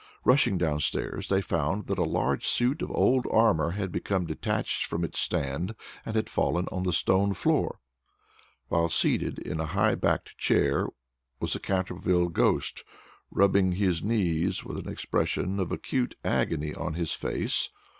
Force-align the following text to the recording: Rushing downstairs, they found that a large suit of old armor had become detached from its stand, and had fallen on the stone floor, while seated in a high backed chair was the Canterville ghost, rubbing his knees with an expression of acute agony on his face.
Rushing 0.25 0.57
downstairs, 0.57 1.29
they 1.29 1.41
found 1.43 1.85
that 1.85 1.99
a 1.99 2.03
large 2.03 2.43
suit 2.43 2.81
of 2.81 2.89
old 2.89 3.27
armor 3.29 3.69
had 3.73 3.91
become 3.91 4.25
detached 4.25 4.87
from 4.87 5.03
its 5.05 5.19
stand, 5.19 5.75
and 6.03 6.15
had 6.15 6.27
fallen 6.27 6.65
on 6.71 6.81
the 6.81 6.91
stone 6.91 7.35
floor, 7.35 7.77
while 8.67 8.89
seated 8.89 9.37
in 9.37 9.59
a 9.59 9.67
high 9.77 9.93
backed 9.93 10.35
chair 10.39 10.87
was 11.39 11.53
the 11.53 11.59
Canterville 11.59 12.29
ghost, 12.29 12.83
rubbing 13.29 13.73
his 13.73 14.01
knees 14.01 14.65
with 14.65 14.79
an 14.79 14.89
expression 14.89 15.59
of 15.59 15.71
acute 15.71 16.15
agony 16.25 16.73
on 16.73 16.95
his 16.95 17.13
face. 17.13 17.69